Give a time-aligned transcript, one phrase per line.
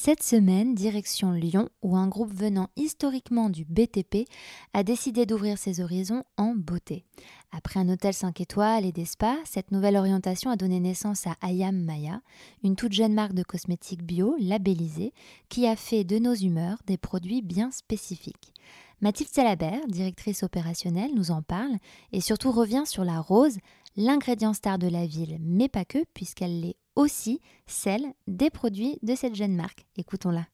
[0.00, 4.28] Cette semaine, direction Lyon, où un groupe venant historiquement du BTP
[4.72, 7.04] a décidé d'ouvrir ses horizons en beauté.
[7.50, 11.34] Après un hôtel 5 étoiles et des spas, cette nouvelle orientation a donné naissance à
[11.42, 12.20] Ayam Maya,
[12.62, 15.12] une toute jeune marque de cosmétiques bio labellisée
[15.48, 18.54] qui a fait de nos humeurs des produits bien spécifiques.
[19.00, 21.76] Mathilde Salabert, directrice opérationnelle, nous en parle
[22.12, 23.58] et surtout revient sur la rose,
[23.96, 29.14] l'ingrédient star de la ville, mais pas que, puisqu'elle l'est aussi celle des produits de
[29.14, 29.86] cette jeune marque.
[29.96, 30.46] Écoutons-la.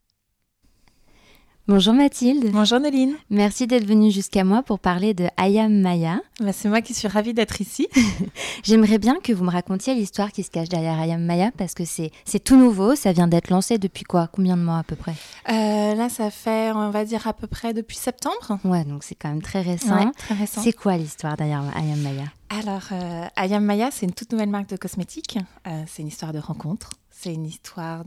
[1.67, 2.51] Bonjour Mathilde.
[2.53, 3.15] Bonjour Noline.
[3.31, 6.21] Merci d'être venue jusqu'à moi pour parler de Ayam Maya.
[6.41, 7.89] Bah, c'est moi qui suis ravie d'être ici.
[8.65, 11.87] J'aimerais bien que vous me racontiez l'histoire qui se cache derrière Ayam Maya parce que
[11.87, 12.11] c'est,
[12.45, 15.15] tout nouveau, ça vient d'être lancé depuis quoi Combien de mois à peu près?
[15.49, 18.59] Euh, Là, ça fait, on va dire, à peu près depuis septembre.
[18.65, 20.11] Ouais, donc c'est quand même très récent.
[20.19, 20.61] très récent.
[20.61, 22.25] C'est quoi l'histoire derrière Ayam Maya?
[22.51, 25.39] Alors, euh, Ayam Maya, c'est une toute nouvelle marque de cosmétiques.
[25.67, 26.91] Euh, c'est une histoire de rencontre.
[27.11, 28.05] C'est une histoire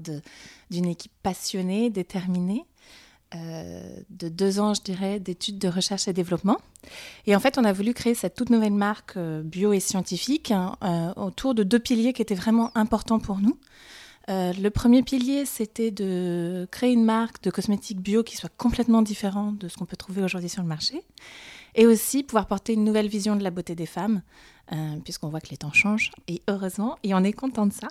[0.70, 2.64] d'une équipe passionnée, déterminée.
[3.36, 6.58] Euh, de deux ans, je dirais, d'études de recherche et développement.
[7.26, 10.52] Et en fait, on a voulu créer cette toute nouvelle marque euh, bio et scientifique
[10.52, 13.58] hein, euh, autour de deux piliers qui étaient vraiment importants pour nous.
[14.30, 19.58] le premier pilier, c'était de créer une marque de cosmétiques bio qui soit complètement différente
[19.58, 21.02] de ce qu'on peut trouver aujourd'hui sur le marché.
[21.76, 24.22] Et aussi pouvoir porter une nouvelle vision de la beauté des femmes,
[25.04, 27.88] puisqu'on voit que les temps changent, et heureusement, et on est content de ça.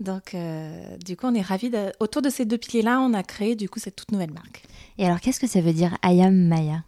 [0.00, 1.70] Donc, euh, du coup, on est ravis.
[2.00, 4.62] Autour de ces deux piliers-là, on a créé du coup cette toute nouvelle marque.
[4.98, 6.82] Et alors, qu'est-ce que ça veut dire Ayam Maya?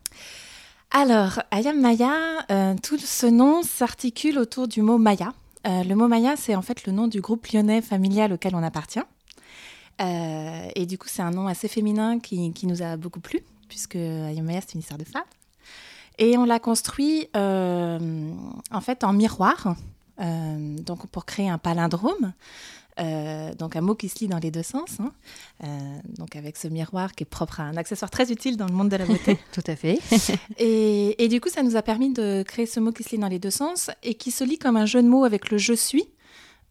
[0.90, 2.14] Alors, Ayam Maya,
[2.50, 5.34] euh, tout ce nom s'articule autour du mot Maya.
[5.66, 8.62] Euh, le mot Maya, c'est en fait le nom du groupe lyonnais familial auquel on
[8.62, 9.04] appartient.
[10.00, 13.96] et du coup, c'est un nom assez féminin qui, qui, nous a beaucoup plu, puisque
[13.96, 15.22] Ayam Maya, c'est une histoire de femme.
[16.18, 19.76] Et on l'a construit en fait en miroir.
[20.18, 22.32] donc pour créer un palindrome.
[23.00, 24.98] Euh, donc un mot qui se lit dans les deux sens.
[25.00, 25.12] Hein.
[25.64, 25.68] Euh,
[26.18, 28.90] donc avec ce miroir qui est propre à un accessoire très utile dans le monde
[28.90, 29.38] de la beauté.
[29.52, 29.98] Tout à fait.
[30.58, 33.28] et, du coup, ça nous a permis de créer ce mot qui se lit dans
[33.28, 35.72] les deux sens et qui se lit comme un jeu de mots avec le je
[35.72, 36.04] suis.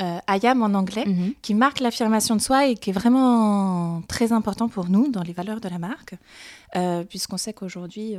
[0.01, 1.33] Euh, I am en anglais, mhm.
[1.43, 5.33] qui marque l'affirmation de soi et qui est vraiment très important pour nous dans les
[5.33, 6.15] valeurs de la marque,
[7.07, 8.15] puisqu'on sait qu'aujourd'hui,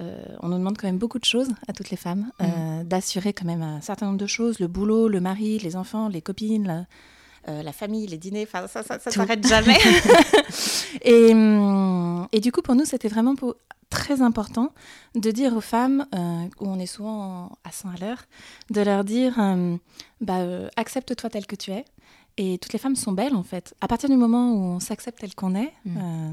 [0.00, 2.84] on nous demande quand même beaucoup de choses à toutes les femmes, mhm.
[2.84, 6.20] d'assurer quand même un certain nombre de choses, le boulot, le mari, les enfants, les
[6.20, 6.86] copines,
[7.48, 9.78] euh, la famille, les dîners, enfin ça, ça, ça s'arrête jamais.
[11.02, 13.34] et, hum, et, du coup, pour nous, c'était vraiment
[13.90, 14.72] très important
[15.14, 18.24] de dire aux femmes, euh, où on est souvent à 100 à l'heure,
[18.70, 19.78] de leur dire, hum,
[20.20, 21.84] bah, euh, accepte-toi telle que tu es.
[22.38, 23.74] Et toutes les femmes sont belles en fait.
[23.80, 25.96] À partir du moment où on s'accepte tel qu'on est, mm.
[25.96, 26.32] euh,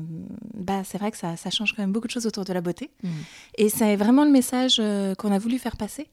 [0.54, 2.62] bah, c'est vrai que ça, ça, change quand même beaucoup de choses autour de la
[2.62, 2.92] beauté.
[3.02, 3.10] Mm.
[3.58, 6.08] Et c'est vraiment le message euh, qu'on a voulu faire passer.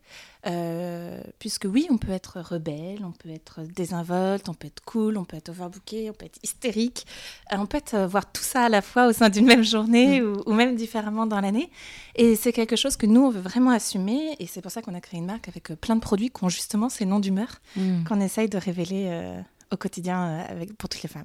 [0.46, 5.18] Euh, puisque oui, on peut être rebelle, on peut être désinvolte, on peut être cool,
[5.18, 7.06] on peut être overbooké, on peut être hystérique.
[7.52, 10.42] on peut être, voir tout ça à la fois au sein d'une même journée mm.
[10.46, 11.70] ou, même différemment dans l'année.
[12.16, 14.36] Et c'est quelque chose que nous, on veut vraiment assumer.
[14.38, 16.48] Et c'est pour ça qu'on a créé une marque avec plein de produits qui ont
[16.48, 17.60] justement ces noms d'humeur
[18.08, 19.42] qu'on essaye de révéler
[19.72, 21.24] au quotidien euh, avec, pour toutes les femmes.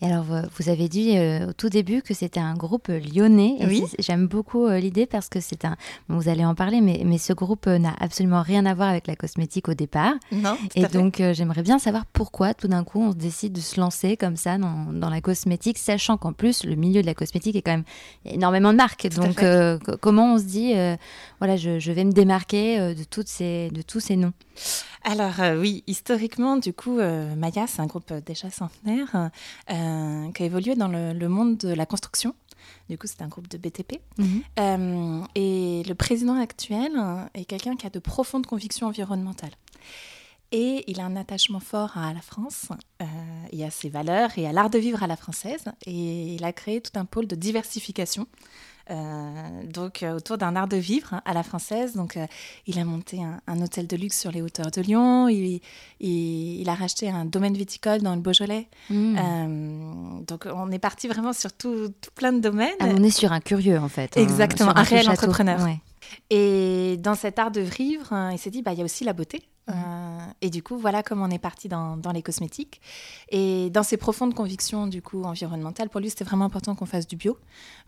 [0.00, 3.56] Et alors, vous avez dit euh, au tout début que c'était un groupe lyonnais.
[3.66, 3.84] oui.
[3.98, 5.76] J'aime beaucoup euh, l'idée parce que c'est un.
[6.08, 9.16] vous allez en parler, mais, mais ce groupe n'a absolument rien à voir avec la
[9.16, 10.14] cosmétique au départ.
[10.32, 10.56] Non.
[10.74, 14.16] Et donc, j'aimerais bien savoir pourquoi tout d'un coup on se décide de se lancer
[14.16, 17.62] comme ça dans, dans la cosmétique, sachant qu'en plus le milieu de la cosmétique est
[17.62, 17.84] quand même
[18.24, 19.06] énormément de marques.
[19.14, 19.44] donc,
[20.00, 20.74] comment on se dit,
[21.38, 24.32] voilà, je, je, vais me démarquer de toutes ces de tous ces noms?
[25.02, 29.30] Alors euh, oui, historiquement, du coup, euh, Maya, c'est un groupe euh, déjà centenaire
[29.68, 32.34] qui a évolué dans le, monde de la construction.
[32.90, 34.00] Du coup, c'est un groupe de BTP.
[34.18, 35.26] Mhm.
[35.34, 36.92] et le président actuel
[37.34, 39.54] est quelqu'un qui a de profondes convictions environnementales.
[40.52, 42.68] Et il a un attachement fort à la France
[43.50, 45.64] et à ses valeurs et à l'art de vivre à la française.
[45.86, 48.26] Et il a créé tout un pôle de diversification
[48.88, 51.94] donc autour d'un art de vivre hein, à la française.
[51.94, 52.18] Donc
[52.66, 55.28] il a monté un, hôtel de luxe sur les hauteurs de Lyon.
[55.28, 55.60] Il,
[56.00, 58.68] il, a racheté un domaine viticole dans le Beaujolais.
[58.90, 60.24] Mmh.
[60.26, 62.74] donc on est parti vraiment sur tout, plein de domaines.
[62.80, 64.16] Ah, on est sur un curieux en fait.
[64.16, 65.58] Hein, Exactement, un, réel entrepreneur.
[66.30, 69.12] Et dans cet art de vivre, il s'est dit, bah, il y a aussi la
[69.12, 69.42] beauté.
[69.68, 72.80] Euh, et du coup, voilà comment on est parti dans, dans, les cosmétiques.
[73.30, 77.06] Et dans ses profondes convictions du coup environnementales, pour lui, c'était vraiment important qu'on fasse
[77.06, 77.36] du bio,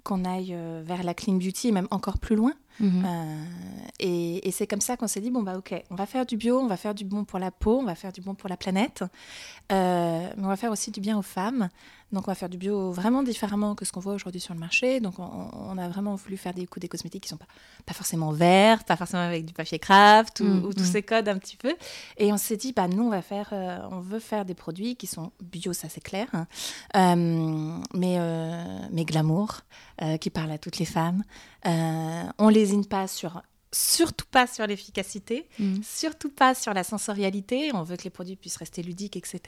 [0.03, 2.53] qu'on aille euh, vers la clean beauty et même encore plus loin.
[2.81, 3.05] Mhm.
[3.07, 3.45] Euh,
[4.01, 6.37] et, et c'est comme ça qu'on s'est dit bon bah ok, on va faire du
[6.37, 8.49] bio, on va faire du bon pour la peau, on va faire du bon pour
[8.49, 9.05] la planète,
[9.71, 11.69] mais on va faire aussi du bien aux femmes.
[12.11, 14.61] Donc on va faire du bio vraiment différemment que ce qu'on voit aujourd'hui sur le
[14.61, 15.01] marché.
[15.01, 17.47] Donc on, a vraiment voulu faire des, des cosmétiques qui sont pas,
[17.85, 20.87] pas forcément verts, pas forcément avec du papier craft ou, mm, tous mm.
[20.87, 21.75] ces codes un petit peu.
[22.17, 24.97] Et on s'est dit bah nous on va faire, euh, on veut faire des produits
[24.97, 26.47] qui sont bio, ça c'est clair, hein.
[26.97, 29.61] euh, mais euh, mais glamour,
[30.21, 31.25] qui parlent à toutes les femmes.
[31.65, 33.43] On lésine pas sur
[33.73, 35.83] surtout pas sur l'efficacité, mm.
[35.83, 37.71] surtout pas sur la sensorialité.
[37.75, 39.41] On veut que les produits puissent rester ludiques, etc.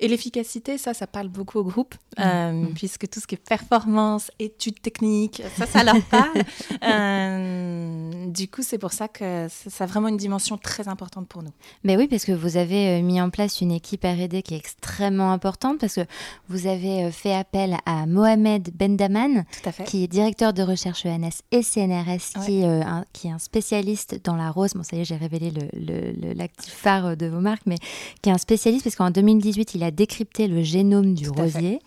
[0.00, 2.22] Et l'efficacité, ça, ça parle beaucoup au groupe, mm.
[2.22, 2.74] Euh, mm.
[2.74, 6.42] puisque tout ce qui est performance, études techniques, ça, ça leur parle.
[6.82, 11.42] Euh, du coup, c'est pour ça que ça a vraiment une dimension très importante pour
[11.42, 11.52] nous.
[11.84, 14.58] Mais oui, parce que vous avez euh, mis en place une équipe R&D qui est
[14.58, 16.06] extrêmement importante, parce que
[16.48, 19.44] vous avez fait appel à Mohamed Bendaman,
[19.86, 22.62] qui est directeur de recherche ENS et CNRS, qui,
[23.12, 24.72] qui est un spécialiste dans la rose.
[24.74, 25.52] Bon, ça y est, j'ai révélé
[26.34, 27.76] l'actif phare de vos marques, mais
[28.22, 31.80] qui est un spécialiste parce qu'en 2018, il a décrypté le génome du rosier.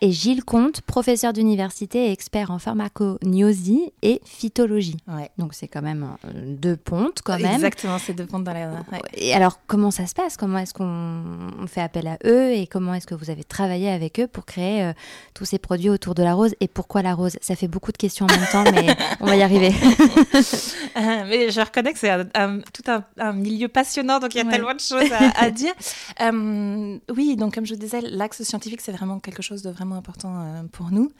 [0.00, 4.96] Et Gilles Comte, professeur d'université et expert en pharmacognosie et phytologie.
[5.38, 7.54] Donc, c'est quand même euh, deux pontes, quand même.
[7.54, 8.70] Exactement, c'est deux pontes dans la.
[9.14, 10.36] Et alors, comment ça se passe?
[10.36, 12.52] Comment est-ce qu'on fait appel à eux?
[12.52, 14.92] Et comment est-ce que vous avez travaillé avec eux pour créer euh,
[15.34, 16.54] tous ces produits autour de la rose?
[16.60, 17.36] Et pourquoi la rose?
[17.40, 19.72] Ça fait beaucoup de questions en même temps, mais on va y arriver.
[20.96, 22.82] mais je reconnais que c'est un, tout
[23.18, 25.72] un, milieu passionnant, donc il y a tellement de choses à, dire.
[26.20, 30.34] Euh, oui, donc comme je disais, l'axe scientifique, c'est vraiment quelque chose de vraiment important
[30.36, 31.10] euh, pour nous.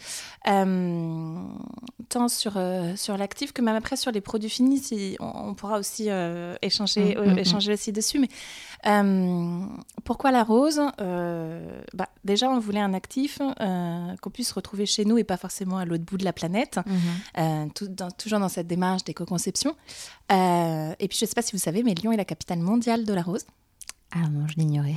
[0.49, 1.39] Euh,
[2.09, 2.59] tant sur,
[2.97, 6.09] sur l'actif que même après sur les produits finis, si, on, pourra aussi
[6.63, 7.39] échanger, mm, mm, mm.
[7.39, 8.19] échanger aussi dessus.
[8.19, 8.29] Mais
[10.05, 15.25] pourquoi la rose bah, Déjà, on voulait un actif qu'on puisse retrouver chez nous et
[15.25, 16.79] pas forcément à l'autre bout de la planète,
[17.37, 17.73] mm-hmm.
[17.73, 19.54] tout, dans, toujours dans cette démarche d'éco-conception
[20.33, 22.59] euh, et puis, je ne sais pas si vous savez, mais Lyon est la capitale
[22.59, 23.45] mondiale de la rose.
[24.13, 24.95] Ah non, je l'ignorais.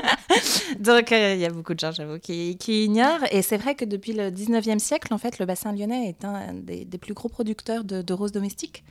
[0.80, 3.24] Donc, euh, il y a beaucoup de gens, j'avoue, qui, qui, ignorent.
[3.30, 6.54] Et c'est vrai que depuis le 19e siècle, en fait, le bassin lyonnais est un
[6.54, 8.84] des, plus gros producteurs de, de roses domestiques.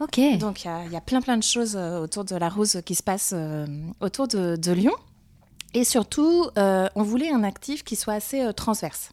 [0.00, 0.20] Ok.
[0.38, 3.02] Donc, il y, a plein, plein de choses euh, autour de la rose qui se
[3.02, 3.34] passent
[4.00, 4.94] autour de, de, Lyon.
[5.74, 9.10] Et surtout, on voulait un actif qui soit assez transverse.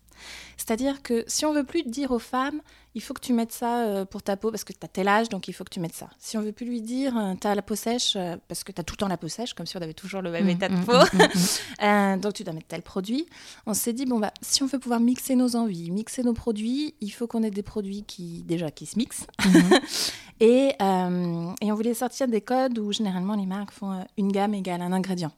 [0.58, 2.62] C'est-à-dire que si on veut plus dire aux femmes,
[2.96, 5.08] il faut que tu mettes ça euh, pour ta peau parce que tu as tel
[5.10, 6.10] âge, donc il faut que tu mettes ça.
[6.18, 8.72] Si on veut plus lui dire, euh, tu as la peau sèche euh, parce que
[8.72, 10.46] tu as tout le temps la peau sèche, comme si on avait toujours le même
[10.46, 13.26] mmh, état de mmh, peau, mmh, donc tu dois mettre tel produit.
[13.66, 16.96] On s'est dit, bon, bah, si on veut pouvoir mixer nos envies, mixer nos produits,
[17.02, 19.28] il faut qu'on ait des produits qui, déjà, qui se mixent.
[20.40, 24.82] et, et, on voulait sortir des codes où généralement les marques font une gamme égale
[24.82, 25.32] un ingrédient.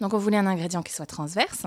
[0.00, 1.66] Donc on voulait un ingrédient qui soit transverse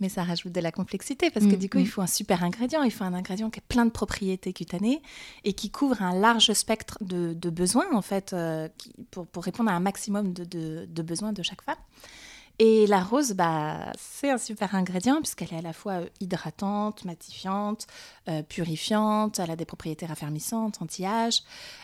[0.00, 1.88] mais ça rajoute de la complexité parce que mm, du coup, il mm.
[1.88, 2.82] faut un super ingrédient.
[2.82, 5.00] Il faut un ingrédient qui a plein de propriétés cutanées
[5.44, 8.68] et qui couvre un large spectre de, besoins, en fait, euh,
[9.10, 10.44] pour, pour, répondre à un maximum de,
[10.86, 11.76] de, besoins de chaque femme.
[12.58, 17.04] Et la rose, bah, c'est un super ingrédient puisqu'elle est à la fois euh, hydratante,
[17.04, 17.86] matifiante,
[18.28, 21.42] euh, purifiante, elle a des propriétés raffermissantes, anti-âge,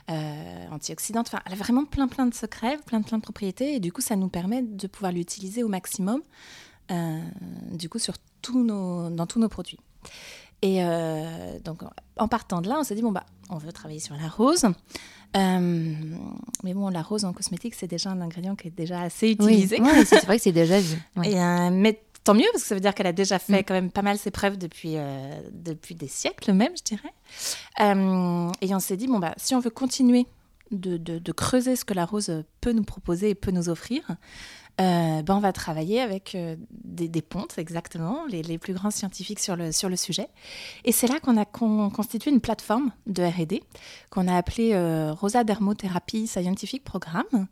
[0.09, 1.28] antioxydantes.
[1.28, 4.00] Enfin, elle a vraiment plein plein de secrets, plein plein de propriétés et du coup,
[4.00, 9.27] ça nous permet de pouvoir l'utiliser au maximum euh, du coup, sur tous nos, dans
[9.27, 9.79] tous nos produits.
[10.62, 11.83] Et euh, donc,
[12.17, 14.65] en partant de là, on s'est dit, bon, bah, on veut travailler sur la rose.
[15.37, 15.95] Euh,
[16.62, 19.81] mais bon, la rose en cosmétique, c'est déjà un ingrédient qui est déjà assez utilisé.
[19.81, 20.97] Oui, c'est vrai que c'est déjà vu.
[21.25, 21.35] Et,
[21.71, 23.65] mais tant mieux, parce que ça veut dire qu'elle a déjà fait mm.
[23.67, 24.97] quand même pas mal ses preuves depuis,
[25.53, 27.12] depuis des siècles même, je dirais.
[28.61, 30.27] et on s'est dit, bon, bah, si on veut continuer
[30.73, 34.03] de, de, de, creuser ce que la rose peut nous proposer et peut nous offrir,
[34.11, 34.15] euh,
[34.79, 39.73] ben on va travailler avec euh, des, pontes, exactement, les, plus grands scientifiques sur le,
[39.73, 40.29] sur le sujet.
[40.85, 43.61] Et c'est là qu'on a constitué une plateforme de RD
[44.11, 47.47] qu'on a appelée euh, Rosa Dermothérapie Scientific Programme.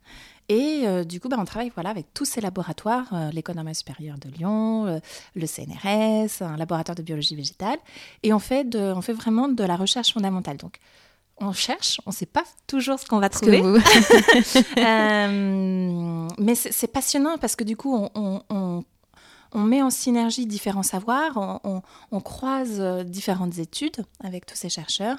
[0.49, 4.29] Et du coup, ben, on travaille voilà, avec tous ces laboratoires, l'École normale supérieure de
[4.31, 5.01] Lyon,
[5.37, 7.79] le CNRS, un laboratoire de biologie végétale.
[8.25, 10.57] Et on fait, on fait vraiment de la recherche fondamentale.
[10.57, 10.81] Donc,
[11.41, 13.63] on cherche, on ne sait pas toujours ce qu'on va trouver.
[14.79, 18.85] euh, mais c'est passionnant parce que du coup, on,
[19.53, 25.19] on met en synergie différents savoirs, on, croise différentes études avec tous ces chercheurs.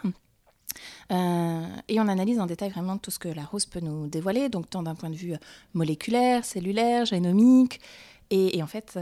[1.10, 4.70] et on analyse en détail vraiment tout ce que la rose peut nous dévoiler, donc
[4.70, 5.36] tant d'un point de vue
[5.74, 7.82] moléculaire, cellulaire, génomique.
[8.30, 8.98] Et, en fait,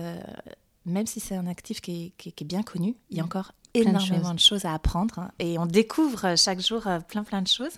[0.85, 3.25] même si c'est un actif qui est, bien connu, il y a mm.
[3.25, 4.65] encore énormément de choses.
[4.65, 7.77] à apprendre hein, et on découvre chaque jour euh, plein plein de choses.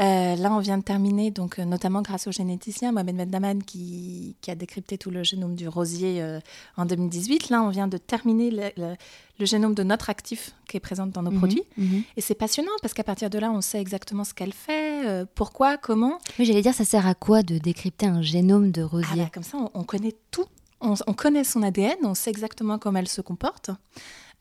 [0.00, 4.36] Euh, là, on vient de terminer, donc euh, notamment grâce au généticien Mohamed Meddaman qui,
[4.40, 6.24] qui, a décrypté tout le génome du rosier
[6.76, 7.50] en 2018.
[7.50, 8.96] Là, on vient de terminer le,
[9.44, 11.62] génome de notre actif qui est présent dans nos mhm, produits.
[11.76, 12.02] Mhm.
[12.16, 15.76] Et c'est passionnant parce qu'à partir de là, on sait exactement ce qu'elle fait, pourquoi,
[15.76, 16.18] comment.
[16.38, 19.08] Mais j'allais dire, ça sert à quoi de décrypter un génome de rosier?
[19.12, 20.46] Ah bah, Comme ça, on, connaît tout.
[20.80, 23.70] On, on, connaît son ADN, on sait exactement comment elle se comporte.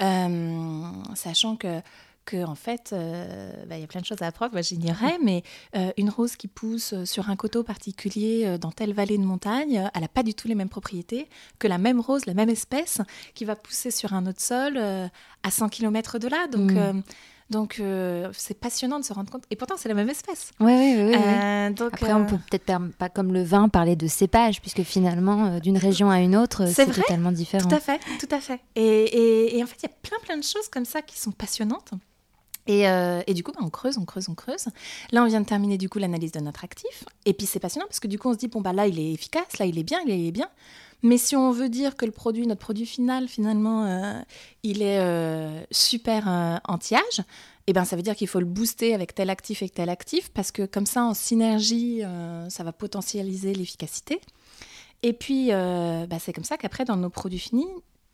[0.02, 1.82] Euh, sachant que
[2.26, 4.52] que en fait, euh, bah, il y a plein de choses à apprendre.
[4.52, 5.44] Moi, j'ignorais, mais
[5.78, 10.02] euh, une rose qui pousse sur un coteau particulier dans telle vallée de montagne, elle
[10.02, 13.00] n'a pas du tout les mêmes propriétés que la même rose, la même espèce,
[13.34, 16.48] qui va pousser sur un autre sol à 100 km de là.
[16.48, 17.02] Donc, mm.
[17.50, 19.44] Donc, euh, c'est passionnant de se rendre compte.
[19.52, 20.52] Et pourtant, c'est la même espèce.
[20.60, 21.16] Oui, oui, oui.
[21.16, 25.60] Euh, Après, on euh, peut peut-être pas comme le vin parler de cépage, puisque finalement,
[25.60, 27.68] d'une région à une autre, c'est totalement différent.
[27.68, 28.60] Tout à fait, tout à fait.
[28.76, 31.92] Et, en fait, il y a plein, plein de choses comme ça qui sont passionnantes.
[32.68, 34.66] Et, du coup, bah, on creuse, on creuse, on creuse.
[35.12, 37.06] Là, on vient de terminer du coup l'analyse de notre actif.
[37.26, 39.00] Et puis, c'est passionnant parce que du coup, on se dit, bon, bah là, il
[39.00, 40.50] est efficace, là, il est bien, il est bien.
[41.04, 44.20] Mais si on veut dire que le produit, notre produit final, finalement, euh,
[44.64, 47.22] il est euh, super euh, anti-âge,
[47.68, 50.30] eh ben, ça veut dire qu'il faut le booster avec tel actif et tel actif,
[50.30, 52.02] parce que comme ça, en synergie,
[52.48, 54.22] ça va potentialiser l'efficacité.
[55.04, 57.68] Et puis, bah, c'est comme ça qu'après, dans nos produits finis,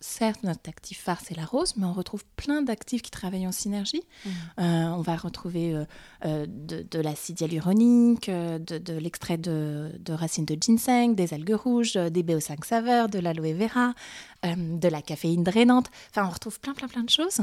[0.03, 3.53] certes, notre actif phare, c'est la rose, mais on retrouve plein d'actifs qui travaillent en
[3.53, 4.03] synergie.
[4.25, 4.29] Mmh.
[4.59, 5.85] Euh, on va retrouver euh,
[6.25, 12.65] euh, de, l'acide hyaluronique, de, l'extrait de, racines de ginseng, des algues rouges, des BO5
[12.65, 13.93] saveurs, de l'aloe vera,
[14.43, 15.89] de la caféine drainante.
[16.09, 17.41] Enfin, on retrouve plein, plein, plein de choses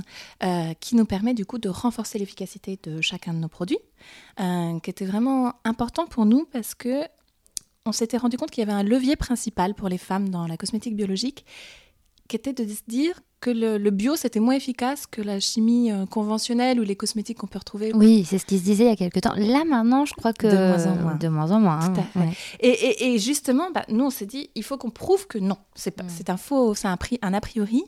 [0.81, 3.79] qui nous permettent du coup de renforcer l'efficacité de chacun de nos produits,
[4.39, 7.05] qui était vraiment important pour nous parce que
[7.87, 10.59] on s'était rendu compte qu'il y avait un levier principal pour les femmes dans la
[10.59, 11.47] cosmétique biologique
[12.31, 16.05] qui était de se dire que le, bio, c'était moins efficace que la chimie euh,
[16.07, 17.91] conventionnelle ou les cosmétiques qu'on peut retrouver.
[17.95, 19.33] Oui, c'est ce qui se disait il y a quelques temps.
[19.35, 20.47] Là, maintenant, je crois que...
[20.47, 21.15] De moins en moins.
[21.15, 21.81] De moins en moins.
[21.81, 25.57] Hein, et, justement, bah, nous, on s'est dit, il faut qu'on prouve que non.
[25.75, 27.83] C'est un faux, c'est un, un a priori.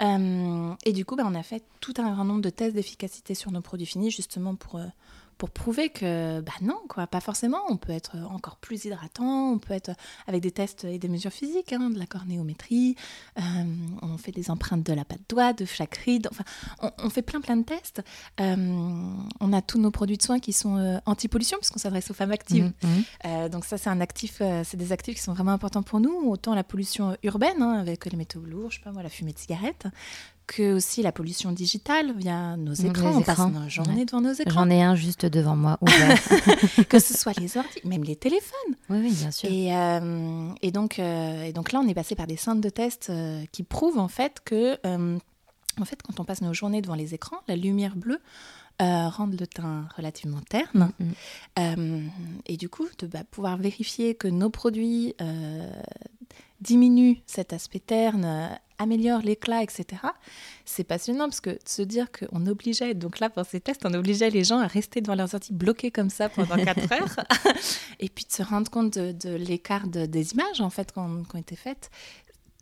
[0.00, 3.34] Euh, et du coup, bah, on a fait tout un grand nombre de tests d'efficacité
[3.34, 4.76] sur nos produits finis, justement pour...
[4.76, 4.86] Euh,
[5.38, 7.60] pour prouver que bah non, quoi, pas forcément.
[7.68, 9.92] On peut être encore plus hydratant, on peut être
[10.26, 12.96] avec des tests et des mesures physiques, hein, de la cornéométrie,
[13.38, 13.42] euh,
[14.02, 16.44] on fait des empreintes de la patte doigt, de chaque ride, enfin,
[16.98, 18.02] on, fait plein plein de tests.
[18.40, 18.56] Euh,
[19.40, 22.32] on a tous nos produits de soins qui sont euh, anti-pollution, puisqu'on s'adresse aux femmes
[22.32, 22.72] actives.
[22.82, 23.48] Mmh, mmh.
[23.48, 26.54] donc ça, c'est un actif, c'est des actifs qui sont vraiment importants pour nous, autant
[26.54, 29.38] la pollution urbaine, hein, avec les métaux lourds, je sais pas moi, la fumée de
[29.38, 29.86] cigarette,
[30.46, 33.16] que aussi la pollution digitale via nos écrans.
[33.16, 34.64] on passe nos journées devant nos écrans.
[34.64, 35.78] J'en ai un juste devant moi.
[36.88, 38.74] que ce soit les ordi, même les téléphones.
[38.90, 39.50] Oui, oui bien sûr.
[39.50, 42.68] Et, euh, et, donc, euh, et donc là, on est passé par des centres de
[42.68, 46.94] tests euh, qui prouvent en fait que, en fait, quand on passe nos journées devant
[46.94, 48.20] les écrans, la lumière bleue
[48.80, 50.92] rend le teint relativement terne.
[50.98, 52.10] Mm, mm.
[52.46, 55.14] et du coup, de bah, pouvoir vérifier que nos produits
[56.60, 59.84] diminuent cet aspect terne améliore l'éclat, etc.
[60.64, 63.94] C'est passionnant parce que de se dire qu'on obligeait, donc là pour ces tests, on
[63.94, 67.24] obligeait les gens à rester devant leurs ordi bloqués comme ça pendant 4 heures,
[68.00, 71.56] et puis de se rendre compte de, l'écart des images en fait qui ont été
[71.56, 71.90] faites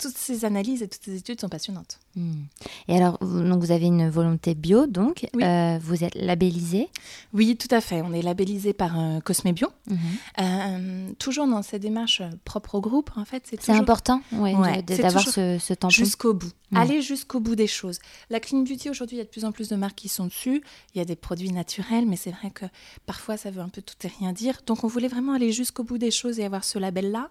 [0.02, 2.00] toutes ces analyses et toutes ces études sont passionnantes.
[2.16, 2.42] Hmm.
[2.88, 6.88] Et alors, donc vous avez une volonté bio, donc euh, vous êtes labellisé
[7.32, 8.02] Oui, tout à fait.
[8.02, 9.68] On est labellisé par euh, Cosme Bio.
[9.88, 9.98] Mhm.
[10.40, 13.44] Euh, toujours dans ces démarches propres au groupe, en fait.
[13.46, 16.50] C'est important d'avoir ce, ce temps Jusqu'au bout.
[16.74, 17.98] Aller jusqu'au bout des choses.
[18.30, 20.24] La clean beauty, aujourd'hui, il y a de plus en plus de marques qui sont
[20.24, 20.62] dessus.
[20.94, 22.64] Il y a des produits naturels, mais c'est vrai que
[23.04, 24.60] parfois, ça veut un peu tout et rien dire.
[24.66, 27.30] Donc, on voulait vraiment aller jusqu'au bout des choses et avoir ce label-là,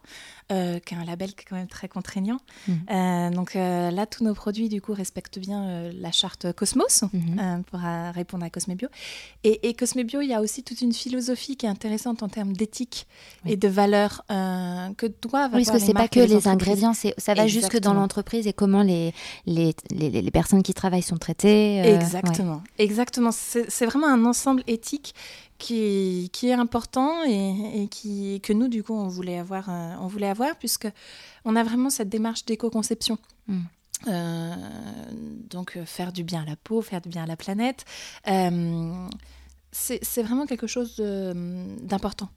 [0.49, 2.37] qui est un label qui est quand même très contraignant.
[2.69, 7.03] Euh, donc euh, là, tous nos produits, du coup, respectent bien euh, la charte Cosmos
[7.13, 7.63] mhm.
[7.69, 7.79] pour
[8.13, 8.87] répondre à Cosmebio.
[9.43, 12.53] Et, et Cosmebio, il y a aussi toute une philosophie qui est intéressante en termes
[12.53, 13.07] d'éthique
[13.45, 17.47] et de valeurs que doivent oui, parce que c'est pas que les, ingrédients, ça va
[17.47, 19.13] jusque dans l'entreprise et comment les
[19.45, 21.79] les, les, personnes qui travaillent sont traitées.
[21.79, 23.31] Exactement, exactement.
[23.31, 25.13] C'est vraiment un ensemble éthique
[25.61, 29.69] qui, qui, est important et, et, qui, que nous, du coup, on voulait avoir,
[30.01, 30.87] on voulait avoir puisque
[31.45, 33.17] on a vraiment cette démarche d'éco-conception.
[33.47, 33.61] Mm.
[34.07, 34.55] Euh,
[35.49, 37.85] donc, euh, faire du bien à la peau, faire du bien à la planète.
[38.27, 39.07] Euh,
[39.71, 42.29] c'est vraiment quelque chose d'important.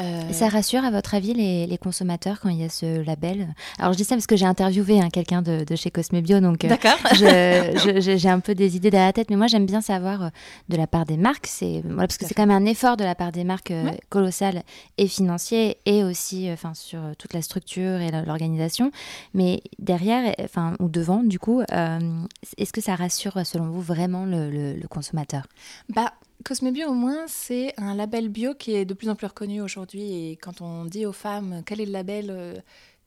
[0.00, 0.32] Euh...
[0.32, 3.54] Ça rassure, à votre avis, les, les, consommateurs quand il y a ce label?
[3.78, 6.64] Alors, je dis ça parce que j'ai interviewé hein, quelqu'un de, de, chez Cosmebio, donc
[6.64, 10.28] euh, j'ai un peu des idées derrière la tête, mais moi, j'aime bien savoir euh,
[10.68, 13.16] de la part des marques, voilà, parce que c'est quand même un effort de la
[13.16, 14.62] part des marques euh, colossal
[14.98, 18.92] et financier, et aussi enfin sur toute la structure et l'organisation.
[19.34, 24.48] Mais derrière, enfin, ou devant, du coup, est-ce que ça rassure, selon vous, vraiment le,
[24.50, 25.48] le, le consommateur?
[25.88, 26.12] Bah,
[26.44, 30.30] Cosmebio, au moins, c'est un label bio qui est de plus en plus reconnu aujourd'hui.
[30.30, 32.54] Et quand on dit aux femmes quel est le label euh,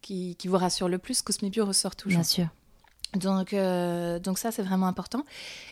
[0.01, 2.19] qui, vous rassure le plus, Cosmebio ressort toujours.
[2.19, 2.47] Bien sûr.
[3.15, 5.25] Donc, euh, donc ça, c'est vraiment important.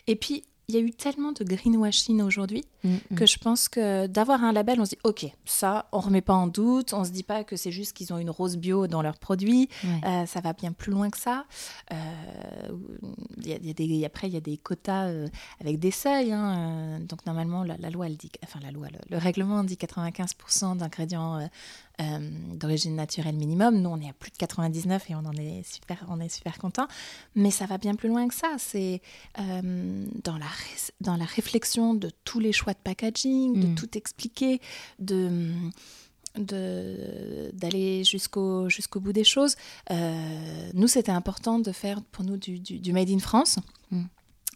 [0.06, 3.14] Et puis, il y a eu tellement de greenwashing aujourd'hui mm, mm.
[3.16, 6.34] que je pense que d'avoir un label, on se dit ok, ça, on remet pas
[6.34, 9.02] en doute, on se dit pas que c'est juste qu'ils ont une rose bio dans
[9.02, 11.44] leurs produits, euh, ça va bien plus loin que ça.
[11.92, 11.96] Euh,
[13.44, 15.28] y a, des, après, il y a des quotas euh,
[15.60, 19.18] avec des seuils, hein, donc normalement la, loi, elle dit, enfin la loi, le, le
[19.18, 21.48] règlement dit 95% d'ingrédients
[22.00, 22.18] euh,
[22.54, 23.80] d'origine naturelle minimum.
[23.80, 26.58] Nous, on est à plus de 99 et on en est super, on est super
[26.58, 26.86] content.
[27.34, 28.48] Mais ça va bien plus loin que ça.
[28.58, 29.02] C'est
[29.38, 30.46] euh, dans, la
[31.00, 33.74] dans la réflexion de tous les choix de packaging, de mm.
[33.74, 34.60] tout expliquer,
[34.98, 35.52] de
[36.36, 39.56] d'aller jusqu'au jusqu'au bout des choses.
[39.90, 43.58] Euh, nous, c'était important de faire pour nous du, du, Made in France.
[43.90, 44.04] Mm.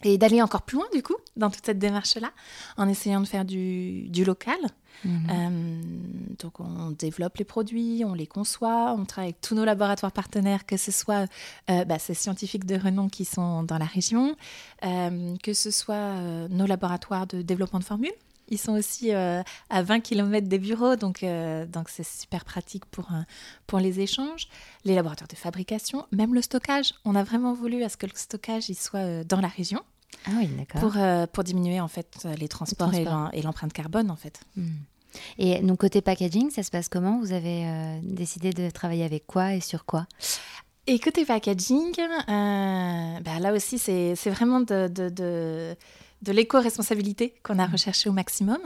[0.05, 2.31] Et d'aller encore plus loin, du coup, dans toute cette démarche-là,
[2.77, 4.59] en essayant de faire du, du local,
[5.05, 5.27] Mhm.
[5.31, 5.83] Euh,
[6.39, 10.67] donc on développe les produits, on les conçoit, on travaille avec tous nos laboratoires partenaires,
[10.67, 11.27] que ce soit
[11.71, 14.37] euh, bah, ces scientifiques de renom qui sont dans la région,
[14.85, 16.15] euh, que ce soit
[16.49, 18.13] nos laboratoires de développement de formules.
[18.51, 21.25] Ils sont aussi à 20 km des bureaux, donc
[21.73, 23.09] donc c'est super pratique pour,
[23.67, 24.49] pour les échanges.
[24.85, 26.93] Les laboratoires de fabrication, même le stockage.
[27.07, 29.81] On a vraiment voulu à ce que le stockage il soit dans la région.
[30.27, 30.81] Ah oui, d'accord.
[30.81, 30.97] Pour,
[31.33, 32.93] pour diminuer en fait les transports,
[33.33, 34.41] et l'empreinte carbone en fait.
[34.57, 34.69] Hmm.
[35.39, 37.21] Et donc côté packaging, ça se passe comment?
[37.21, 40.07] Vous avez euh, décidé de travailler avec quoi et sur quoi?
[40.87, 45.77] Et côté packaging, euh, bah là aussi, c'est vraiment de, de, de,
[46.25, 48.59] de l'éco-responsabilité qu'on a recherché au maximum.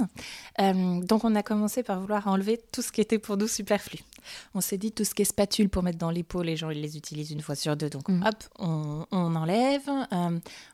[0.60, 3.98] Euh, donc, on a commencé par vouloir enlever tout ce qui était pour nous superflu.
[4.54, 6.70] On s'est dit tout ce qui est spatule pour mettre dans les pots, les gens
[6.70, 8.22] ils les utilisent une fois sur deux, donc mm.
[8.26, 9.88] hop, on, on enlève.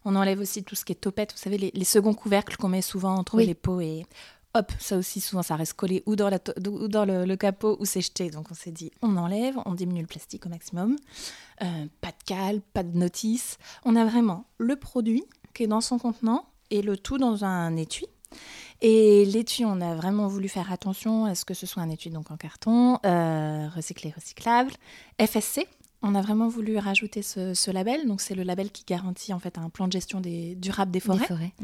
[0.05, 2.68] on enlève aussi tout ce qui est topette, vous savez, les, les seconds couvercles qu'on
[2.68, 4.05] met souvent entre les pots et
[4.55, 7.85] hop, ça aussi souvent ça reste collé ou dans, la ou dans le, capot ou
[7.85, 8.31] c'est jeté.
[8.31, 10.97] Donc on s'est dit on enlève, on diminue le plastique au maximum.
[11.62, 13.59] Euh, pas de cale, pas de notice.
[13.85, 17.76] On a vraiment le produit qui est dans son contenant et le tout dans un
[17.76, 18.06] étui.
[18.80, 22.10] Et l'étui, on a vraiment voulu faire attention à ce que ce soit un étui
[22.10, 24.72] donc en carton, euh, recyclé, recyclable,
[25.24, 25.66] FSC,
[26.02, 28.06] on a vraiment voulu rajouter ce, label.
[28.06, 31.00] Donc, c'est le label qui garantit en fait un plan de gestion des, durable des
[31.00, 31.54] forêts.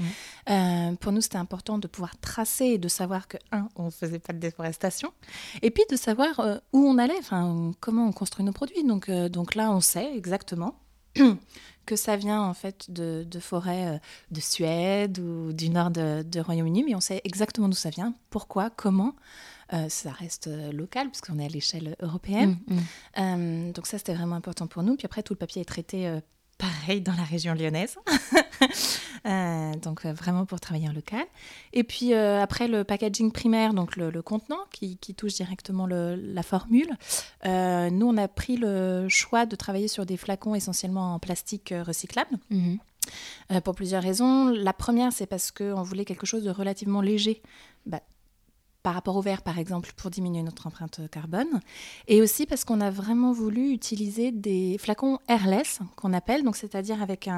[0.49, 3.91] Euh, pour nous, c'était important de pouvoir tracer et de savoir que, un, on ne
[3.91, 5.13] faisait pas de déforestation.
[5.61, 8.83] Et puis, de savoir euh, où on allait, enfin, comment on construit nos produits.
[8.83, 10.75] Donc, donc là, on sait exactement
[11.87, 16.85] que ça vient en fait de, forêts de Suède ou du nord de, de Royaume-Uni,
[16.85, 19.15] mais on sait exactement d'où ça vient, pourquoi, comment.
[19.73, 22.59] Euh, ça reste euh, local puisqu'on est à l'échelle européenne.
[22.67, 22.81] Mm, mm.
[23.19, 24.97] Euh, donc ça, c'était vraiment important pour nous.
[24.97, 26.19] Puis après, tout le papier est traité
[26.59, 27.97] pareil dans la région lyonnaise.
[29.25, 31.25] donc vraiment pour travailler en local.
[31.73, 36.97] Et puis après le packaging primaire, donc le, contenant qui, touche directement la formule,
[37.45, 42.39] nous on a pris le choix de travailler sur des flacons essentiellement en plastique recyclable.
[42.51, 43.61] Mm-hmm.
[43.63, 44.49] pour plusieurs raisons.
[44.49, 47.43] La première, c'est parce qu'on voulait quelque chose de relativement léger.
[47.87, 48.01] Bah,
[48.83, 51.61] par rapport au verre, par exemple, pour diminuer notre empreinte carbone.
[52.09, 57.03] Et aussi parce qu'on a vraiment voulu utiliser des flacons airless, qu'on appelle, donc c'est-à-dire
[57.03, 57.29] avec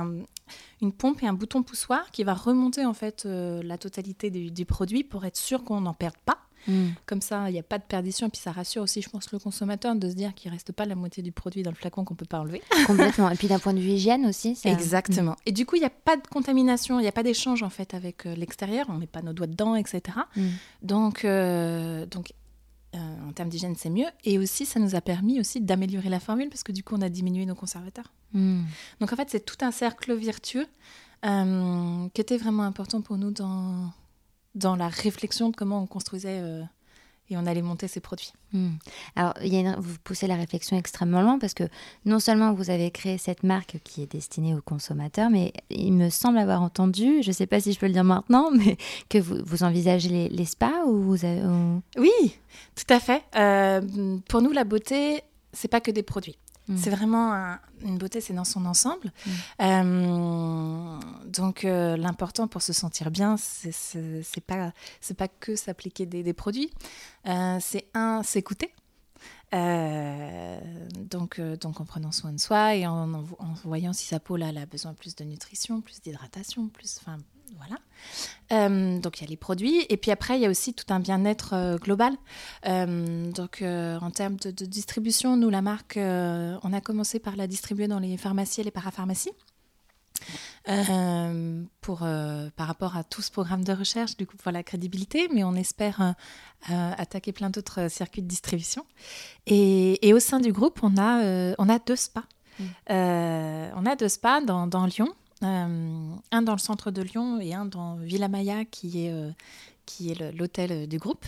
[0.81, 4.65] une pompe et un bouton poussoir qui va remonter en fait euh, la totalité du,
[4.65, 6.39] produit pour être sûr qu'on n'en perde pas.
[6.69, 6.89] Mm.
[7.07, 8.27] Comme ça, il n'y a pas de perdition.
[8.27, 10.73] Et puis ça rassure aussi, je pense, le consommateur de se dire qu'il ne reste
[10.73, 12.63] pas la moitié du produit dans le flacon qu'on ne peut pas enlever.
[12.87, 13.31] Complètement.
[13.31, 14.59] Et puis d'un point de vue hygiène aussi.
[14.65, 15.37] Exactement.
[15.47, 17.71] Et du coup, il n'y a pas de contamination, il n'y a pas d'échange en
[17.71, 18.87] fait avec euh, l'extérieur.
[18.89, 20.19] On ne met pas nos doigts dedans, etc.
[20.37, 20.49] Mm.
[20.83, 22.33] Donc, euh, donc
[22.95, 22.99] euh,
[23.29, 24.09] en termes d'hygiène, c'est mieux.
[24.25, 27.03] Et aussi, ça nous a permis aussi d'améliorer la formule parce que du coup, on
[27.03, 28.13] a diminué nos conservateurs.
[28.35, 30.67] Donc en fait, c'est tout un cercle vertueux
[31.23, 33.93] qui était vraiment important pour nous dans
[34.55, 36.63] dans la réflexion de comment on construisait euh,
[37.31, 38.33] et on allait monter ces produits.
[38.53, 38.73] Hmm.
[39.17, 41.65] Alors, y a vous poussez la réflexion extrêmement loin parce que
[42.05, 46.11] non seulement vous avez créé cette marque qui est destinée aux consommateurs, mais il me
[46.11, 48.77] semble avoir entendu, je ne sais pas si je peux le dire maintenant, mais
[49.09, 51.17] que vous, vous envisagez les, spas ou vous
[51.97, 52.37] Oui,
[52.75, 53.23] tout à fait.
[53.37, 56.37] Euh, pour nous, la beauté, c'est pas que des produits.
[56.73, 56.77] Mm.
[56.79, 59.13] C'est vraiment une beauté, c'est dans son ensemble.
[59.27, 59.31] Mm.
[59.61, 66.33] Euh, donc euh, l'important pour se sentir bien, c'est pas c'est pas que s'appliquer des,
[66.33, 66.71] produits,
[67.29, 68.73] euh, c'est un s'écouter.
[69.53, 74.49] donc, donc en prenant soin de soi et en, en, voyant si sa peau là,
[74.49, 77.19] elle a besoin plus de nutrition, plus d'hydratation, plus, enfin
[77.57, 77.77] voilà.
[78.53, 80.93] Euh, donc il y a les produits et puis après il y a aussi tout
[80.93, 82.15] un bien-être euh, global.
[82.67, 87.89] Euh, donc en termes de, distribution, nous la marque, on a commencé par la distribuer
[87.89, 89.33] dans les pharmacies et les parapharmacies.
[91.81, 95.43] pour, par rapport à tout ce programme de recherche, du coup, pour la crédibilité, mais
[95.45, 96.15] on espère
[96.69, 98.87] attaquer plein d'autres circuits de distribution.
[99.47, 102.25] Et, au sein du groupe, on a, on a deux spas.
[102.59, 102.65] Mmh.
[102.91, 105.09] on a deux spas dans, dans Lyon.
[105.43, 109.31] Euh, un dans le centre de Lyon et un dans Villa Maya, qui est, euh,
[109.87, 111.25] qui est l'hôtel du groupe.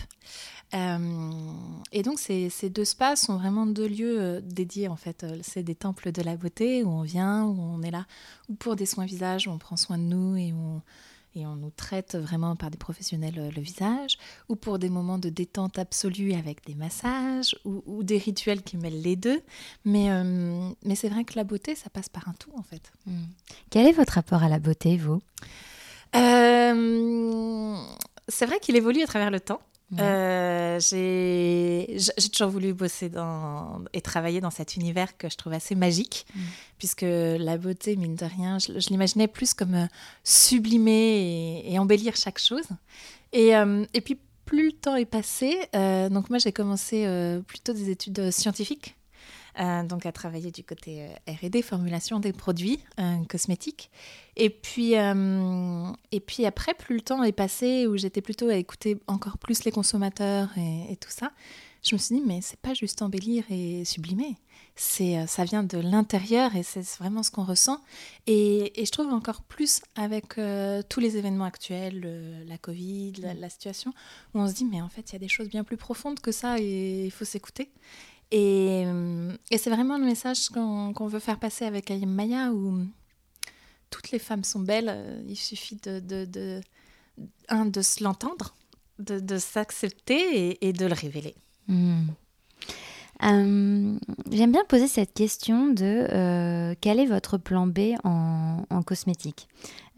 [0.73, 1.51] Euh,
[1.91, 5.25] et donc ces, ces, deux spas sont vraiment deux lieux dédiés en fait.
[5.43, 8.05] C'est des temples de la beauté où on vient, où on est là,
[8.49, 10.81] ou pour des soins visage, on prend soin de nous et on,
[11.35, 14.17] et on nous traite vraiment par des professionnels euh, le visage,
[14.49, 19.01] ou pour des moments de détente absolue avec des massages, ou, des rituels qui mêlent
[19.01, 19.41] les deux.
[19.83, 22.91] Mais, euh, mais c'est vrai que la beauté, ça passe par un tout en fait.
[23.05, 23.25] Hmm.
[23.69, 25.21] Quel est votre rapport à la beauté, vous?
[26.15, 27.77] Euh,
[28.27, 29.61] C'est vrai qu'il évolue à travers le temps.
[29.99, 35.75] Euh, j'ai toujours voulu bosser dans, et travailler dans cet univers que je trouve assez
[35.75, 36.39] magique, mm.
[36.77, 39.87] puisque la beauté, mine de rien, je, l'imaginais plus comme euh,
[40.23, 42.65] sublimer et, embellir chaque chose.
[43.31, 47.07] Et, euh, et, puis, plus le temps est passé, donc moi j'ai commencé
[47.47, 48.95] plutôt des études scientifiques.
[49.57, 52.79] Donc à travailler du côté R&D, formulation des produits
[53.29, 53.89] cosmétiques.
[54.37, 58.55] Et puis, euh, et puis après, plus le temps est passé, où j'étais plutôt à
[58.55, 61.31] écouter encore plus les consommateurs et, tout ça,
[61.83, 64.35] je me suis dit, mais c'est pas juste embellir et sublimer.
[64.75, 67.79] C'est, euh, ça vient de l'intérieur et c'est vraiment ce qu'on ressent.
[68.27, 73.93] Et, je trouve encore plus avec euh, tous les événements actuels, la Covid, la, situation,
[74.33, 76.19] où on se dit, mais en fait, il y a des choses bien plus profondes
[76.19, 77.69] que ça et il faut s'écouter.
[78.37, 78.83] Et,
[79.49, 82.85] et c'est vraiment le message qu'on, veut faire passer avec Ayem Maya, où
[83.89, 84.89] toutes les femmes sont belles.
[84.89, 86.61] Euh, il suffit de, de, de,
[87.65, 88.53] de se l'entendre,
[88.99, 91.33] de, de s'accepter et, de le révéler.
[91.69, 92.07] Hmm.
[93.23, 93.97] Euh,
[94.31, 99.47] j'aime bien poser cette question de euh, quel est votre plan B en, cosmétique?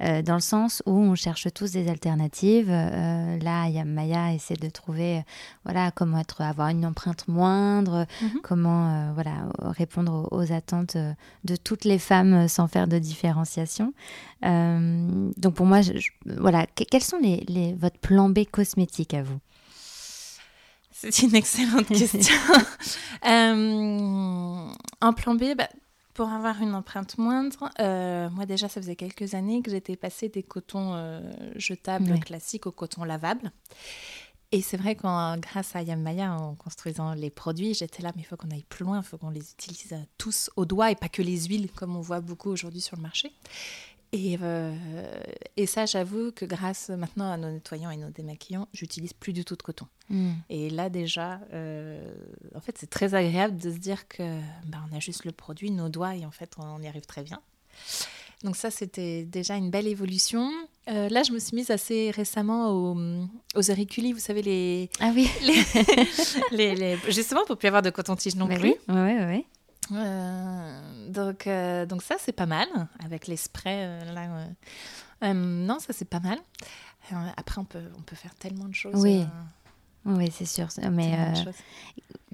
[0.04, 2.70] Euh, Dans le sens où on cherche tous des alternatives.
[2.70, 5.24] là, Maya essaie de trouver
[5.64, 8.42] voilà, comment être, avoir une empreinte moindre, mhm.
[8.44, 10.98] comment voilà, répondre aux, attentes
[11.44, 13.94] de toutes les femmes sans faire de différenciation.
[14.44, 15.82] donc pour moi,
[16.26, 19.40] voilà, quels sont les, les, votre plan B cosmétique à vous?
[21.00, 22.34] C'est une excellente question.
[23.28, 24.70] euh,
[25.02, 25.70] en plan B, bah,
[26.16, 30.30] pour avoir une empreinte moindre, euh, moi déjà, ça faisait quelques années que j'étais passée
[30.30, 31.22] des cotons euh,
[31.56, 33.52] jetables classiques au coton lavable.
[34.52, 38.26] Et c'est vrai qu'en grâce à Yamaya, en construisant les produits, j'étais là, mais il
[38.26, 41.10] faut qu'on aille plus loin, il faut qu'on les utilise tous au doigt et pas
[41.10, 43.32] que les huiles comme on voit beaucoup aujourd'hui sur le marché.
[44.14, 44.74] Et, euh,
[45.58, 49.44] et ça, j'avoue que grâce maintenant à nos nettoyants et nos démaquillants, j'utilise plus du
[49.44, 49.88] tout de coton.
[50.10, 50.34] Hmm.
[50.50, 52.14] Et là déjà, euh,
[52.56, 55.72] en fait, c'est très agréable de se dire que bah, on a juste le produit,
[55.72, 57.42] nos doigts, et en fait, on y arrive très bien.
[58.44, 60.52] Donc ça, c'était déjà une belle évolution.
[60.90, 62.96] Euh, là, je me suis mise assez récemment aux,
[63.56, 64.90] aux auriculi, vous savez, les...
[65.00, 65.28] Ah oui
[66.52, 68.58] les, les, Justement, pour plus avoir de coton-tige non plus.
[68.60, 69.46] Oui, oui, oui.
[69.92, 72.68] Euh, donc, euh, donc ça, c'est pas mal,
[73.04, 73.86] avec les sprays.
[73.86, 74.14] Euh,
[75.22, 76.40] là, non, ça, c'est pas mal.
[77.38, 78.96] après, on peut, on peut faire tellement de choses.
[78.96, 79.26] Oui.
[80.06, 80.68] Oui, c'est sûr.
[80.92, 81.52] Mais euh,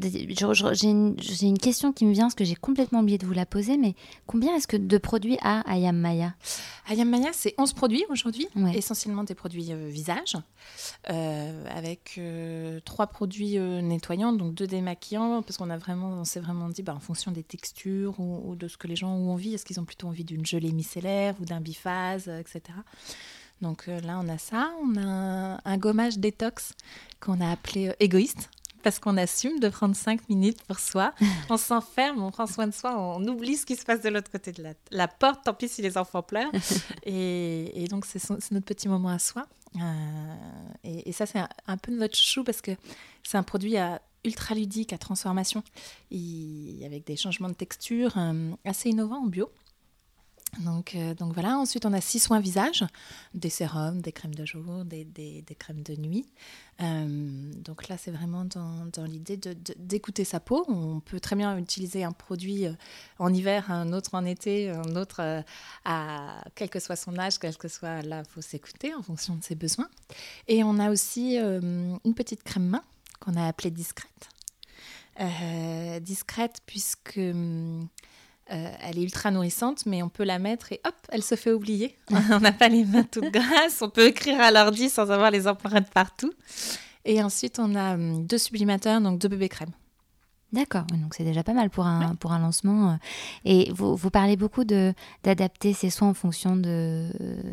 [0.10, 3.46] j'ai une, une, question qui me vient, parce que j'ai complètement oublié de vous la
[3.46, 3.96] poser, mais
[4.28, 6.34] combien est-ce que de produits a Ayam Maya?
[6.88, 10.38] Ayam Maya, c'est 11 produits aujourd'hui, essentiellement des produits euh, visage,
[11.10, 12.20] euh, avec
[12.86, 16.94] trois produits nettoyants, donc deux démaquillants, parce qu'on a vraiment, on s'est vraiment dit, bah,
[16.96, 19.86] en fonction des textures ou, de ce que les gens ont envie, est-ce qu'ils ont
[19.86, 22.76] plutôt envie d'une gelée micellaire ou d'un biphase, etc.
[23.64, 24.72] Donc euh, là, on a ça.
[24.84, 26.74] On a un, gommage détox
[27.20, 28.50] qu'on a appelé euh, égoïste
[28.84, 31.14] parce qu'on assume de prendre cinq minutes pour soi.
[31.50, 34.32] On s'enferme, on prend soin de soi, on oublie ce qui se passe de l'autre
[34.32, 36.52] côté de la, porte, tant pis si les enfants pleurent.
[37.06, 39.48] Et, donc, c'est notre petit moment à soi.
[39.76, 40.36] Euh,
[40.84, 42.72] et, ça, c'est un, peu notre chou parce que
[43.24, 45.64] c'est un produit à ultra ludique, à transformation,
[46.12, 48.18] avec des changements de texture
[48.64, 49.50] assez innovants en bio.
[50.60, 52.86] Donc, euh, donc voilà, ensuite on a six soins visage,
[53.34, 56.28] des sérums, des crèmes de jour, des, crèmes de nuit.
[56.82, 59.38] Euh, donc là c'est vraiment dans, dans l'idée
[59.78, 60.66] d'écouter sa peau.
[60.68, 62.74] On peut très bien utiliser un produit euh,
[63.20, 65.44] en hiver, un autre en été, un autre
[65.86, 69.36] à quel que soit son âge, quel que soit là, il faut s'écouter en fonction
[69.36, 69.90] de ses besoins.
[70.48, 72.84] Et on a aussi une petite crème main
[73.20, 74.30] qu'on a appelée discrète.
[76.02, 77.88] discrète puisque hum,
[78.52, 81.52] euh, elle est ultra nourrissante, mais on peut la mettre et hop, elle se fait
[81.52, 81.98] oublier.
[82.32, 85.48] on n'a pas les mains toutes grasses, on peut écrire à l'ordi sans avoir les
[85.48, 86.34] empreintes partout.
[87.06, 89.72] Et ensuite, on a hum, deux sublimateurs, donc deux bébés crème.
[90.54, 92.92] D'accord, donc c'est déjà pas mal pour un, pour un lancement.
[92.92, 92.96] Euh.
[93.44, 97.08] Et vous, vous parlez beaucoup d'adapter ses soins en fonction de,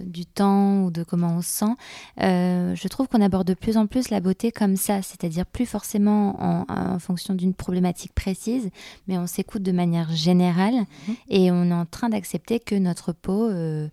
[0.04, 1.72] du temps ou de comment on se sent.
[2.20, 5.64] Euh, je trouve qu'on aborde de plus en plus la beauté comme ça, c'est-à-dire plus
[5.64, 8.68] forcément en, en fonction d'une problématique précise,
[9.08, 10.74] mais on s'écoute de manière générale
[11.08, 11.14] mhm.
[11.30, 13.48] et on est en train d'accepter que notre peau...
[13.48, 13.88] Euh,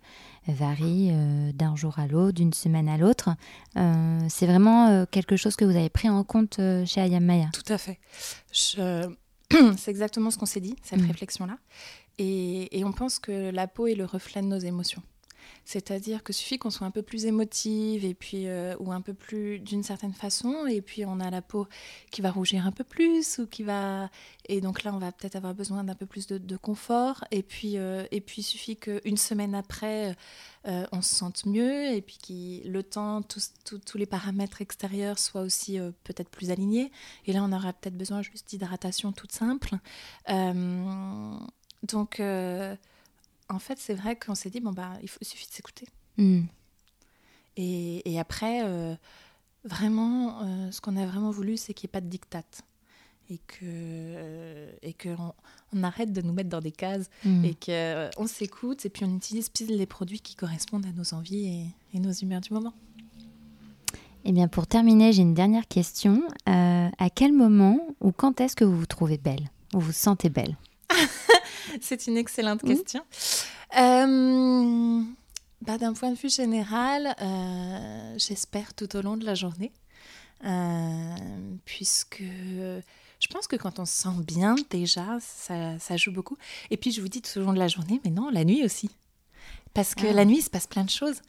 [0.52, 3.30] varie euh, d'un jour à l'autre, d'une semaine à l'autre.
[3.76, 7.48] Euh, c'est vraiment euh, quelque chose que vous avez pris en compte chez Ayam Maya.
[7.52, 7.98] Tout à fait.
[9.76, 11.06] c'est exactement ce qu'on s'est dit, cette mm.
[11.06, 11.58] réflexion-là.
[12.18, 15.02] Et, et, on pense que la peau est le reflet de nos émotions.
[15.64, 19.12] C'est-à-dire que suffit qu'on soit un peu plus émotive et puis euh, ou un peu
[19.12, 21.66] plus d'une certaine façon et puis on a la peau
[22.10, 24.10] qui va rougir un peu plus ou qui va
[24.48, 27.24] et donc là on va peut-être avoir besoin d'un peu plus de, confort.
[27.30, 30.16] Et puis euh, et puis il suffit qu'une semaine après
[30.66, 35.18] euh, on se sente mieux et puis que le temps tous, tous les paramètres extérieurs
[35.18, 36.90] soient aussi peut-être plus alignés.
[37.26, 39.76] Et là on aura peut-être besoin juste d'hydratation toute simple.
[41.84, 42.20] Donc
[43.48, 45.86] en fait, c'est vrai qu'on s'est dit, bon, bah, il, faut, suffit de s'écouter.
[46.16, 46.42] Hmm.
[47.56, 48.94] Et, après, euh,
[49.64, 52.44] vraiment, euh, ce qu'on a vraiment voulu, c'est qu'il n'y ait pas de diktat.
[53.30, 55.34] Et que euh, et qu'on
[55.74, 57.44] on arrête de nous mettre dans des cases hmm.
[57.44, 61.46] et qu'on s'écoute et puis on utilise plus les produits qui correspondent à nos envies
[61.46, 62.72] et, et nos humeurs du moment.
[64.24, 66.22] Eh bien, pour terminer, j'ai une dernière question.
[66.46, 70.30] à quel moment ou quand est-ce que vous vous trouvez belle Ou vous vous sentez
[70.30, 70.56] belle?
[71.80, 73.02] C'est une excellente question.
[73.78, 75.02] Euh,
[75.62, 79.72] bah, D'un point de vue général, euh, j'espère tout au long de la journée,
[80.44, 81.14] euh,
[81.64, 86.36] puisque je pense que quand on se sent bien déjà, ça, ça, joue beaucoup.
[86.70, 88.64] Et puis je vous dis tout au long de la journée, mais non, la nuit
[88.64, 88.90] aussi.
[89.74, 90.12] Parce que ah.
[90.12, 91.20] la nuit, il se passe plein de choses.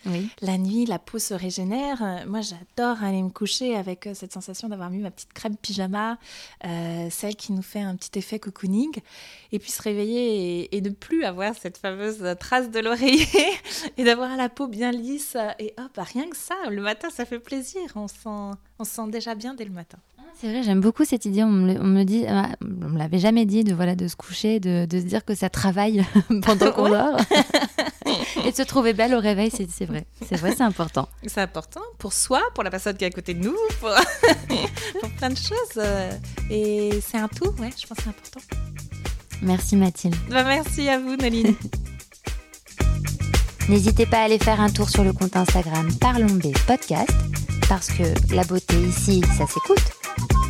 [0.41, 2.01] La nuit, la peau se régénère.
[2.01, 5.55] Euh, moi, j'adore aller me coucher avec euh, cette sensation d'avoir mis ma petite crème
[5.55, 6.17] pyjama,
[6.65, 8.91] euh, celle qui nous fait un petit effet cocooning.
[9.51, 13.27] Et puis se réveiller et, ne plus avoir cette fameuse trace de l'oreiller
[13.97, 15.37] et d'avoir la peau bien lisse.
[15.59, 17.81] Et hop, rien que ça, le matin, ça fait plaisir.
[17.95, 19.97] On sent, on se sent déjà bien dès le matin.
[20.35, 21.43] C'est vrai, j'aime beaucoup cette idée.
[21.43, 22.25] On me, dit,
[22.61, 25.35] on me l'avait jamais dit de voilà de se coucher, de, de se dire que
[25.35, 26.05] ça travaille
[26.43, 27.17] pendant qu'on dort.
[28.45, 30.05] Et de se trouver belle au réveil, c'est vrai.
[30.27, 31.09] C'est vrai, c'est important.
[31.25, 33.89] C'est important pour soi, pour la personne qui est à côté de nous, pour,
[35.17, 35.83] plein de choses.
[36.49, 38.39] Et c'est un tout, ouais, je pense que c'est important.
[39.41, 40.15] Merci Mathilde.
[40.29, 41.55] Bah, merci à vous, Naline.
[43.69, 47.13] N'hésitez pas à aller faire un tour sur le compte Instagram Parlons B Podcast,
[47.67, 49.93] parce que la beauté ici, ça s'écoute,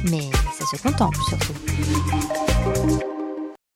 [0.10, 1.54] mais ça se contemple surtout.